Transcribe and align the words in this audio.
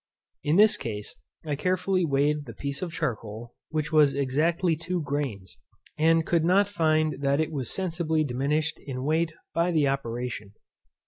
In 0.43 0.55
this 0.55 0.77
case, 0.77 1.15
I 1.45 1.53
carefully 1.55 2.03
weighed 2.05 2.45
the 2.45 2.55
piece 2.55 2.81
of 2.81 2.91
charcoal, 2.91 3.53
which 3.69 3.91
was 3.91 4.15
exactly 4.15 4.75
two 4.75 5.03
grains, 5.03 5.59
and 5.95 6.25
could 6.25 6.43
not 6.43 6.67
find 6.67 7.21
that 7.21 7.39
it 7.39 7.51
was 7.51 7.69
sensibly 7.69 8.23
diminished 8.23 8.79
in 8.83 9.03
weight 9.03 9.31
by 9.53 9.69
the 9.71 9.87
operation. 9.87 10.53